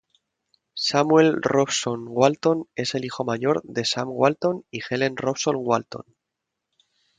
Samuel 0.87 1.37
Robson 1.43 2.05
Walton 2.07 2.63
es 2.73 2.95
el 2.95 3.05
hijo 3.05 3.23
mayor 3.23 3.61
de 3.65 3.85
Sam 3.85 4.07
Walton 4.09 4.65
y 4.71 4.79
Helen 4.89 5.15
Robson 5.15 5.57
Walton. 5.59 6.05